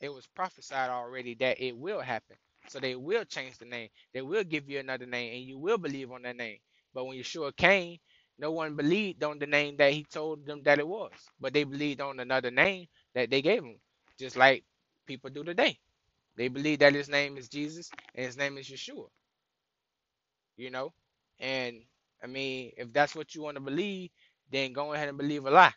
[0.00, 2.36] It was prophesied already that it will happen.
[2.68, 3.90] So they will change the name.
[4.14, 6.58] They will give you another name, and you will believe on that name.
[6.94, 7.98] But when Yeshua came,
[8.40, 11.64] no one believed on the name that he told them that it was, but they
[11.64, 13.76] believed on another name that they gave him,
[14.18, 14.64] just like
[15.06, 15.78] people do today.
[16.36, 19.08] They believe that his name is Jesus and his name is Yeshua.
[20.56, 20.92] You know,
[21.40, 21.78] and
[22.22, 24.10] I mean, if that's what you want to believe,
[24.52, 25.74] then go ahead and believe a lie.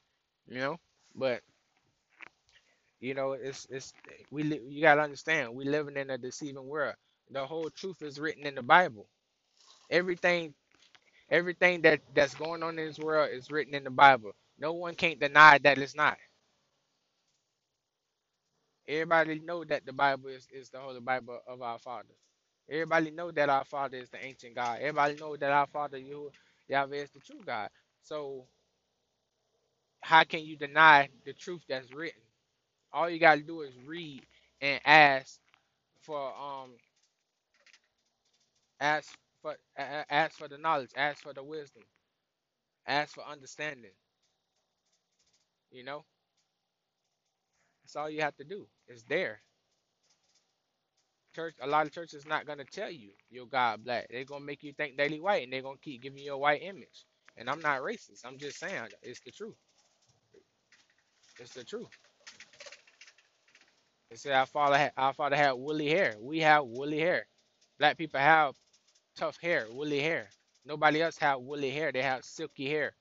[0.48, 0.78] You know,
[1.16, 1.42] but
[3.02, 3.94] you know, it's it's
[4.32, 6.96] we you gotta understand we living in a deceiving world.
[7.32, 9.08] The whole truth is written in the Bible.
[9.92, 10.54] Everything
[11.34, 14.34] everything that that's going on in this world is written in the Bible.
[14.60, 16.18] No one can't deny that it's not.
[18.88, 22.14] Everybody know that the Bible is, is the Holy Bible of our Father.
[22.70, 24.80] Everybody know that our Father is the ancient God.
[24.82, 26.32] Everybody know that our Father Yahuwah
[26.70, 27.70] Yahweh is the true God.
[28.04, 28.46] So
[30.02, 32.22] how can you deny the truth that's written?
[32.94, 34.24] All you gotta do is read
[34.62, 35.40] and ask
[36.02, 36.72] for um
[38.82, 39.14] ask
[39.44, 41.84] for ask for the knowledge, ask for the wisdom,
[42.88, 43.92] ask for understanding.
[45.72, 46.06] You know,
[47.84, 48.68] that's all you have to do.
[48.88, 49.42] It's there.
[51.36, 54.08] church a lot of churches not gonna tell you your God black.
[54.10, 56.64] They're gonna make you think daily white and they're gonna keep giving you a white
[56.64, 57.06] image.
[57.38, 58.26] And I'm not racist.
[58.26, 59.56] I'm just saying it's the truth.
[61.40, 61.90] It's the truth.
[64.10, 66.16] They say our father had, our father had woolly hair.
[66.20, 67.28] We have woolly hair.
[67.80, 68.56] Black people have
[69.18, 70.30] tough hair, woolly hair.
[70.66, 71.92] Nobody else have woolly hair.
[71.92, 72.94] They have silky hair,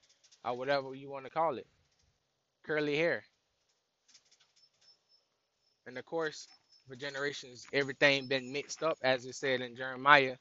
[0.45, 1.67] or whatever you want to call it,
[2.65, 3.25] curly hair.
[5.87, 6.49] And of course,
[6.89, 10.37] for generations, everything been mixed up, as it said in Jeremiah,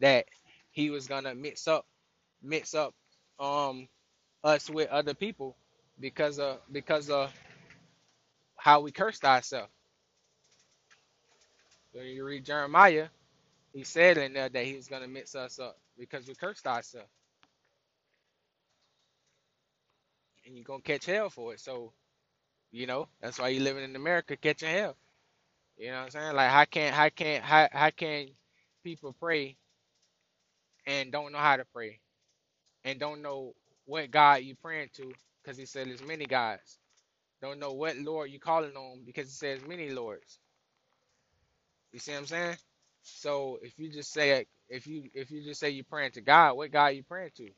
[0.00, 0.26] that
[0.72, 1.86] he was gonna mix up,
[2.42, 2.94] mix up,
[3.40, 3.88] um,
[4.44, 5.56] us with other people
[6.00, 7.32] because of because of
[8.56, 9.72] how we cursed ourselves.
[11.94, 13.08] So you read Jeremiah,
[13.76, 17.10] he said in there that he was gonna mix us up because we cursed ourselves,
[20.46, 21.60] and you're gonna catch hell for it.
[21.60, 21.92] So
[22.72, 24.96] You know, that's why you living in America catching hell.
[25.78, 26.36] You know what I'm saying?
[26.36, 28.28] Like how can how can how how can
[28.84, 29.56] people pray
[30.86, 32.00] and don't know how to pray
[32.84, 33.54] and don't know
[33.86, 35.12] what God you praying to
[35.42, 36.78] because he said there's many gods.
[37.42, 40.40] Don't know what Lord you calling on because he says many lords.
[41.92, 42.56] You see what I'm saying?
[43.06, 46.56] So if you just say if you if you just say you're praying to God,
[46.56, 47.50] what God you praying to?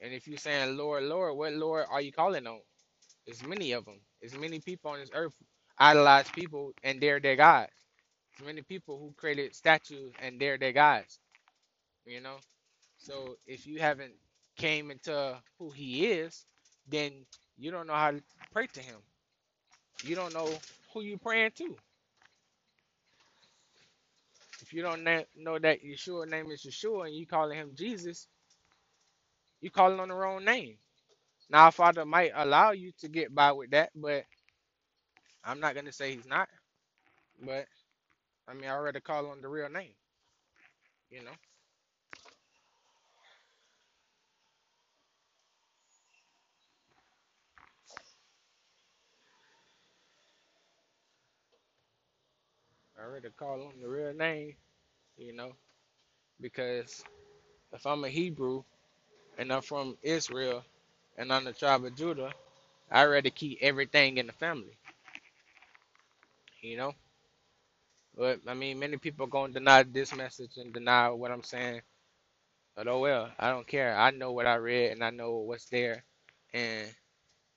[0.00, 2.60] And if you're saying Lord, Lord, what Lord are you calling on?
[3.26, 4.00] There's many of them.
[4.20, 5.34] There's many people on this earth
[5.78, 7.72] idolize people and they're their gods.
[8.38, 11.20] There's many people who created statues and they're their gods.
[12.06, 12.36] You know.
[12.98, 14.14] So if you haven't
[14.56, 16.46] came into who He is,
[16.88, 17.12] then
[17.58, 18.98] you don't know how to pray to Him.
[20.04, 20.48] You don't know
[20.94, 21.76] who you're praying to.
[24.70, 28.28] If you don't na- know that Yeshua name is Yeshua and you calling him Jesus,
[29.60, 30.78] you calling on the wrong name.
[31.50, 34.24] Now, Father might allow you to get by with that, but
[35.44, 36.48] I'm not gonna say he's not.
[37.42, 37.66] But
[38.48, 39.94] I mean, I already call on the real name.
[41.10, 41.49] You know,
[53.00, 54.54] I rather call on the real name.
[55.18, 55.52] You know,
[56.40, 57.04] because
[57.72, 58.64] if I'm a Hebrew
[59.38, 60.64] and I'm from Israel
[61.18, 62.32] and I'm the tribe of Judah,
[62.90, 64.78] I rather keep everything in the family.
[66.62, 66.94] You know,
[68.16, 71.80] but I mean, many people gonna deny this message and deny what I'm saying
[72.76, 73.96] But oh well, I don't care.
[73.96, 76.04] I know what I read and I know what's there.
[76.54, 76.88] And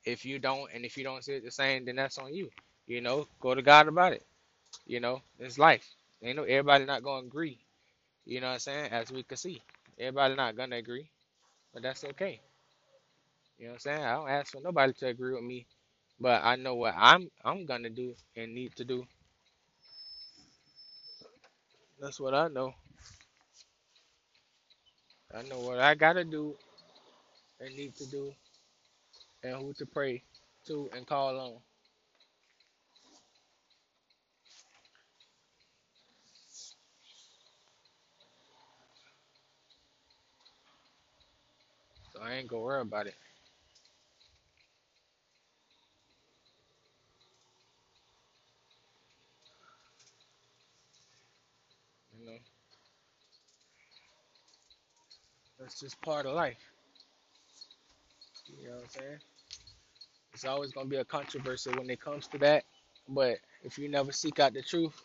[0.06, 2.50] if you don't, and if you don't see it the same, then that's on you.
[2.88, 4.24] You know, go to God about it.
[4.86, 5.88] You know, it's life.
[6.22, 7.60] You know, everybody not gonna agree.
[8.26, 8.92] You know what I'm saying?
[8.92, 9.62] As we can see,
[10.00, 11.10] everybody not gonna agree,
[11.74, 12.42] but that's okay.
[13.58, 14.04] You know what I'm saying?
[14.04, 15.68] I don't ask for nobody to agree with me,
[16.20, 19.06] but I know what I'm I'm gonna do and need to do.
[22.02, 22.74] That's what I know.
[25.34, 26.56] I know what I gotta do
[27.60, 28.34] and need to do,
[29.44, 30.24] and who to pray
[30.68, 31.73] to and call on.
[42.24, 43.16] I ain't gonna worry about it.
[52.20, 52.38] You know.
[55.60, 56.72] That's just part of life.
[58.48, 59.20] You know what I'm saying?
[60.34, 62.66] It's always gonna be a controversy when it comes to that.
[63.10, 65.00] But if you never seek out the truth,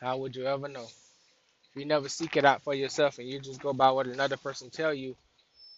[0.00, 0.84] how would you ever know?
[0.84, 4.36] If you never seek it out for yourself and you just go by what another
[4.38, 5.16] person tell you,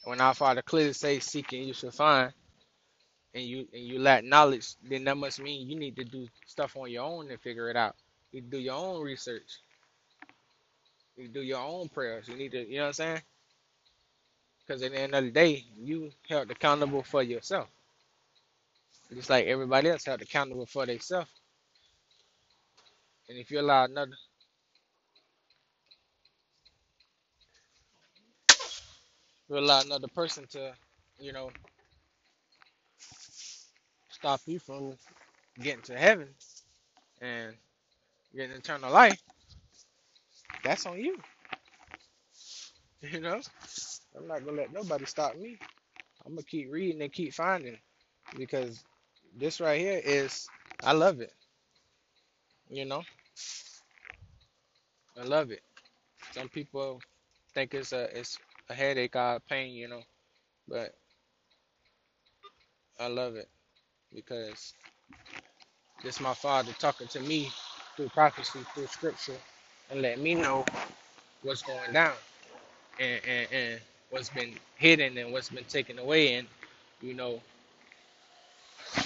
[0.09, 2.33] when our Father clearly says seek and you shall find,
[3.35, 6.79] and you and you lack knowledge, then that must mean you need to do stuff
[6.79, 7.95] on your own and figure it out.
[8.33, 9.61] You do your own research.
[11.19, 12.27] You do your own prayers.
[12.27, 13.23] You need to, you know what I'm saying?
[14.67, 17.69] Because at the end of the day, you held accountable for yourself,
[19.13, 21.31] just like everybody else held accountable for themselves.
[23.29, 24.13] And if you allow another
[29.49, 30.75] you allow another person to,
[31.19, 31.51] you know,
[34.11, 34.95] stop you from
[35.61, 36.29] getting to heaven
[37.21, 37.55] and
[38.37, 39.21] getting eternal life,
[40.65, 41.19] that's on you.
[43.03, 43.41] You know?
[44.17, 45.59] I'm not gonna let nobody stop me.
[46.27, 47.79] I'm gonna keep reading and keep finding
[48.37, 48.85] because
[49.37, 50.49] this right here is
[50.85, 51.33] I love it.
[52.71, 53.03] You know?
[55.21, 55.63] I love it.
[56.33, 57.01] Some people
[57.55, 58.39] think it's a it's
[58.71, 60.03] a headache a pain, you know,
[60.69, 60.95] but
[63.01, 63.49] I love it
[64.15, 64.75] because
[66.05, 67.51] this my father talking to me
[67.97, 69.37] through prophecy, through scripture,
[69.91, 70.65] and let me know
[71.43, 72.15] what's going down
[73.01, 73.81] and, and, and
[74.11, 76.49] what's been hidden and what's been taken away and
[77.03, 77.41] you know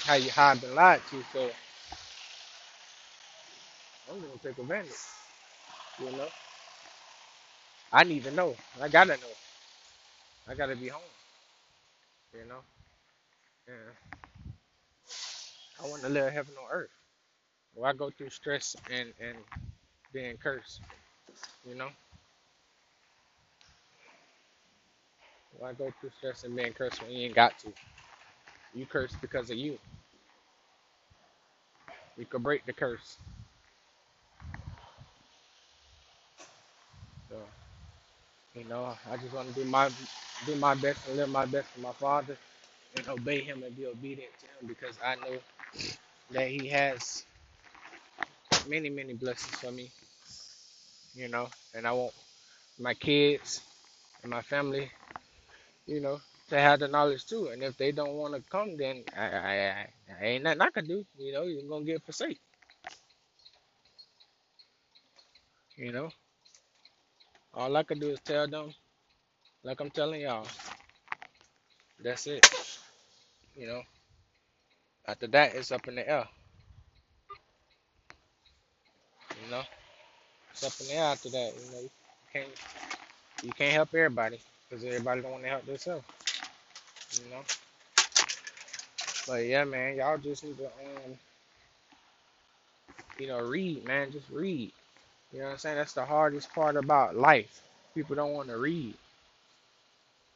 [0.04, 1.22] how you how I've been lied to.
[1.32, 1.50] So
[4.10, 4.92] I'm gonna take advantage.
[6.00, 6.28] You know,
[7.92, 8.56] I need to know.
[8.80, 9.51] I gotta know.
[10.48, 11.02] I gotta be home.
[12.34, 12.60] You know,
[13.68, 13.76] and
[15.84, 16.90] I want to live heaven on earth.
[17.74, 19.38] Why go through stress and and
[20.12, 20.80] being cursed?
[21.68, 21.88] You know,
[25.58, 27.72] why go through stress and being cursed when you ain't got to?
[28.74, 29.78] You cursed because of you.
[32.18, 33.18] You could break the curse.
[37.30, 37.36] So
[38.54, 39.90] you know, I just want to do my
[40.46, 42.36] do my best and live my best for my father
[42.96, 45.38] and obey Him and be obedient to Him because I know
[46.32, 47.24] that He has
[48.68, 49.90] many, many blessings for me,
[51.14, 52.12] you know, and I want
[52.78, 53.62] my kids
[54.22, 54.90] and my family,
[55.86, 57.48] you know, to have the knowledge too.
[57.48, 59.88] And if they don't want to come, then I, I, I,
[60.20, 61.04] I ain't nothing I can do.
[61.18, 62.40] You know, you're gonna get forsake.
[65.76, 66.10] You know,
[67.54, 68.74] all I can do is tell them,
[69.64, 70.46] like I'm telling y'all,
[72.02, 72.46] that's it.
[73.56, 73.82] You know,
[75.06, 76.26] after that, it's up in the air.
[79.44, 79.62] You know,
[80.52, 81.52] it's up in the air after that.
[81.54, 81.90] You know, you
[82.32, 82.48] can't
[83.44, 86.04] you can't help everybody because everybody don't want to help themselves.
[87.22, 87.42] You know,
[89.26, 91.18] but yeah, man, y'all just need to um,
[93.18, 94.72] you know, read, man, just read.
[95.32, 95.76] You know what I'm saying?
[95.76, 97.62] That's the hardest part about life.
[97.94, 98.94] People don't want to read.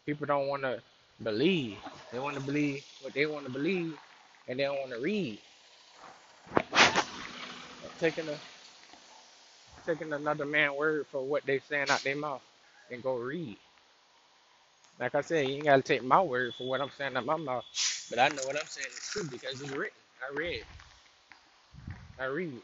[0.07, 0.80] People don't want to
[1.22, 1.78] believe.
[2.12, 3.99] They want to believe what they want to believe,
[4.49, 5.38] and they don't want to read.
[8.01, 8.36] Taking a
[9.86, 12.42] taking another man word for what they saying out their mouth,
[12.90, 13.57] and go read.
[15.01, 17.36] Like I said, you ain't gotta take my word for what I'm saying out my
[17.36, 17.64] mouth,
[18.11, 19.99] but I know what I'm saying is true because it's written.
[20.22, 20.64] I read.
[22.20, 22.61] I read.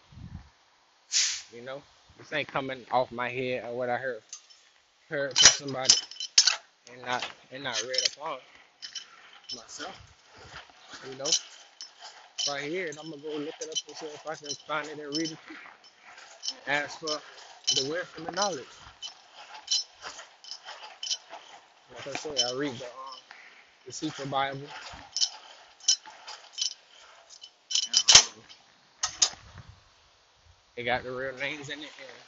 [1.55, 1.83] You know,
[2.19, 4.23] this ain't coming off my head or what I heard
[5.09, 5.95] heard from somebody
[6.93, 8.39] and not and not read upon
[9.57, 10.01] myself.
[11.11, 11.31] You know.
[12.51, 14.89] I hear it, I'm gonna go look it up and see if I can find
[14.89, 15.39] it and read it.
[16.69, 17.09] Ask for
[17.77, 18.67] the wisdom and knowledge.
[21.95, 23.21] Like I said, I read the um,
[23.87, 24.59] the Secret Bible.
[27.89, 28.43] And, um,
[30.77, 32.19] it got the real names in it, and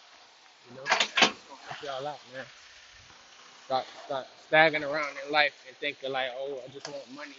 [0.70, 2.44] you know, it's gonna help y'all out, man.
[3.66, 7.32] Start start staggering around in life and thinking like, oh, I just want money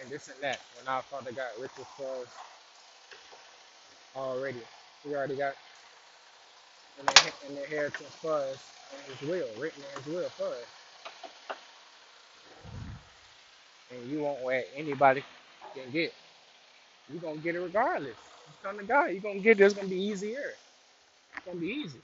[0.00, 0.60] and this and that.
[0.78, 2.28] When our Father got riches for us
[4.16, 4.60] already,
[5.04, 5.54] He already got
[7.00, 7.06] an,
[7.50, 8.58] an inheritance for us
[8.92, 10.66] in His will, written in His will for us.
[13.92, 15.24] And you want what anybody
[15.74, 16.12] can get.
[17.10, 18.16] You're gonna get it regardless.
[18.52, 19.64] You come to you're gonna get it.
[19.64, 20.52] It's gonna be easier.
[21.36, 22.00] It's gonna be easy.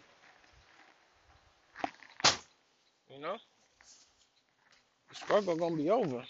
[3.11, 3.37] You know?
[5.11, 6.25] The struggle gonna be over.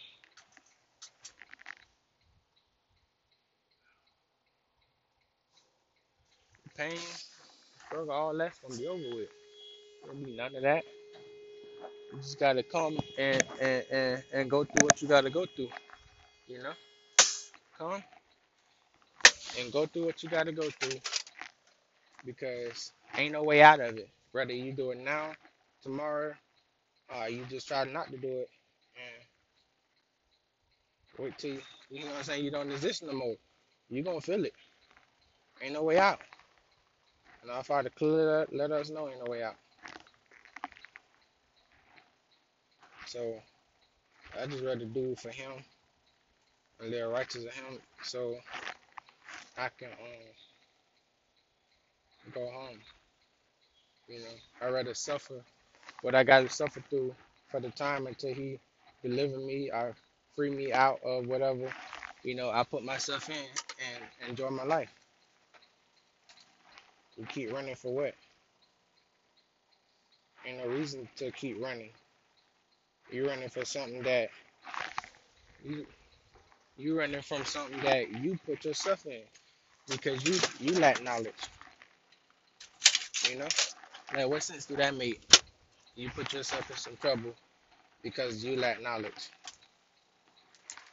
[6.64, 6.99] The pain,
[7.87, 9.31] struggle, all that's gonna be over with.
[10.07, 10.85] Gonna be none of that.
[12.12, 15.71] You just gotta come and and, and, and go through what you gotta go through.
[16.49, 16.75] You know?
[17.79, 18.03] Come
[19.61, 21.01] and go through what you gotta go through
[22.24, 24.11] because ain't no way out of it.
[24.32, 25.32] Whether you do it now,
[25.82, 26.34] tomorrow,
[27.14, 28.51] or you just try not to do it
[28.96, 29.24] and
[31.18, 33.36] wait till you, you know what I'm saying, you don't exist no more.
[33.90, 34.55] You gonna feel it.
[35.62, 36.20] Ain't no way out.
[37.42, 39.57] And our Father clearly let us know ain't no way out.
[43.07, 43.36] So
[44.40, 45.53] I just rather do for him
[46.80, 48.36] and live righteous of him so
[49.59, 50.50] I can um
[52.34, 52.78] go home.
[54.09, 54.26] You know.
[54.66, 55.42] I rather suffer
[56.02, 57.14] what I gotta suffer through
[57.50, 58.59] for the time until he
[59.02, 59.94] deliver me or
[60.36, 61.72] free me out of whatever,
[62.22, 64.90] you know, I put myself in and enjoy my life.
[67.16, 68.14] You keep running for what?
[70.46, 71.90] Ain't no reason to keep running.
[73.11, 74.30] You're running for something that
[75.64, 75.86] you
[76.76, 79.22] you running from something that you put yourself in
[79.91, 81.34] because you you lack knowledge.
[83.30, 83.49] You know,
[84.14, 85.20] like what sense do that make?
[85.97, 87.34] You put yourself in some trouble
[88.03, 89.30] because you lack knowledge.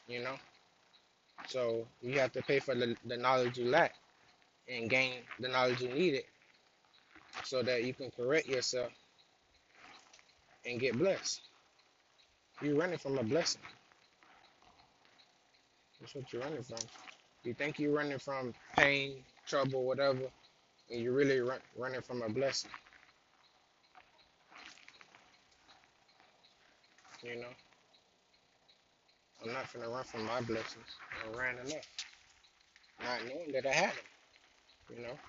[0.07, 0.35] You know,
[1.47, 3.95] so you have to pay for the, the knowledge you lack
[4.69, 6.23] and gain the knowledge you needed
[7.43, 8.91] so that you can correct yourself
[10.65, 11.41] and get blessed.
[12.61, 13.61] You're running from a blessing.
[15.99, 16.77] That's what you're running from.
[17.45, 20.23] You think you're running from pain, trouble, whatever,
[20.91, 22.71] and you're really run, running from a blessing.
[27.23, 27.47] You know,
[29.43, 30.85] I'm not gonna run from my blessings.
[31.11, 31.87] I ran enough,
[33.03, 34.05] not knowing that I had them.
[34.97, 35.19] You know,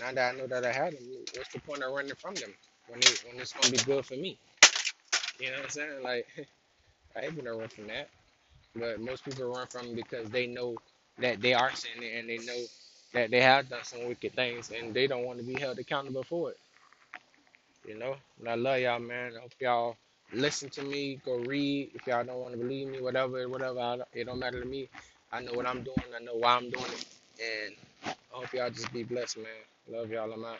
[0.00, 1.04] now that I know that I had them,
[1.36, 2.54] what's the point of running from them
[2.88, 4.38] when it, when it's gonna be good for me?
[5.40, 6.02] You know what I'm saying?
[6.02, 6.26] Like
[7.16, 8.08] I ain't gonna run from that.
[8.76, 10.76] But most people run from because they know
[11.18, 12.64] that they are sinning and they know
[13.12, 16.24] that they have done some wicked things and they don't want to be held accountable
[16.24, 16.58] for it.
[17.86, 18.16] You know?
[18.40, 19.32] And I love y'all, man.
[19.36, 19.96] I hope y'all
[20.32, 21.90] listen to me, go read.
[21.94, 24.88] If y'all don't want to believe me, whatever, whatever, it don't matter to me.
[25.32, 25.98] I know what I'm doing.
[26.14, 27.06] I know why I'm doing it,
[27.40, 27.74] and
[28.06, 29.46] I hope y'all just be blessed, man.
[29.90, 30.32] Love y'all.
[30.32, 30.58] I'm out.